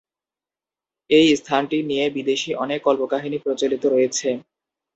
[1.09, 4.29] এই স্থানটি নিয়ে বিদেশী অনেক কল্পকাহিনী প্রচলিত রয়েছে।